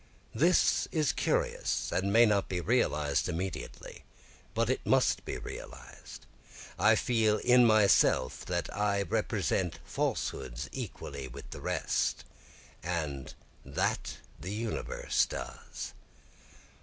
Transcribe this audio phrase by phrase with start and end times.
[0.33, 4.03] (This is curious and may not be realized immediately,
[4.55, 6.25] but it must be realized,
[6.79, 12.23] I feel in myself that I represent falsehoods equally with the rest,
[12.81, 15.93] And that the universe does.)